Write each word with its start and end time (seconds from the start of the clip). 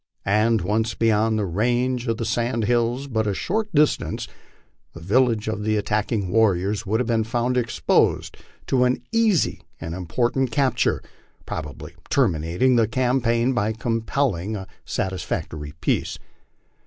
And 0.25 0.61
once 0.61 0.95
beyond 0.95 1.37
the 1.37 1.45
range 1.45 2.07
of 2.07 2.19
sand 2.27 2.63
hills 2.63 3.05
but 3.05 3.27
a 3.27 3.35
short 3.35 3.69
distance, 3.71 4.27
the 4.93 4.99
villages 4.99 5.47
of 5.53 5.61
the 5.63 5.77
attacking 5.77 6.29
warriors 6.31 6.87
would 6.87 6.99
have 6.99 7.05
been 7.05 7.23
found 7.23 7.55
exposed 7.55 8.35
to 8.65 8.83
an 8.85 9.03
easy 9.11 9.61
and 9.79 9.93
important 9.93 10.49
capture, 10.49 11.03
probably 11.45 11.93
terminating 12.09 12.77
the 12.77 12.87
campaign 12.87 13.53
by 13.53 13.73
compelling 13.73 14.55
a 14.55 14.65
sat 14.85 15.11
isfactory 15.13 15.73
peace. 15.81 16.17